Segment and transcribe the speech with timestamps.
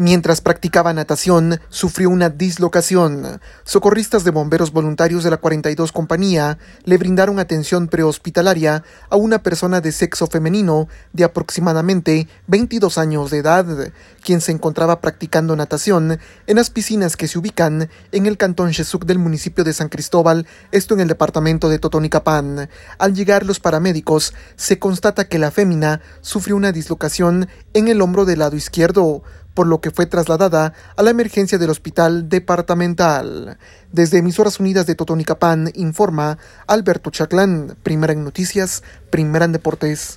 [0.00, 3.40] Mientras practicaba natación, sufrió una dislocación.
[3.64, 9.80] Socorristas de bomberos voluntarios de la 42 Compañía le brindaron atención prehospitalaria a una persona
[9.80, 13.92] de sexo femenino de aproximadamente 22 años de edad,
[14.22, 19.04] quien se encontraba practicando natación en las piscinas que se ubican en el cantón Chesuc
[19.04, 22.68] del municipio de San Cristóbal, esto en el departamento de Totonicapán.
[22.98, 28.26] Al llegar los paramédicos, se constata que la fémina sufrió una dislocación en el hombro
[28.26, 29.24] del lado izquierdo,
[29.58, 33.58] por lo que fue trasladada a la emergencia del hospital departamental.
[33.90, 36.38] Desde Emisoras Unidas de Totonicapán informa
[36.68, 40.06] Alberto Chaclán, primera en noticias, primera en deportes.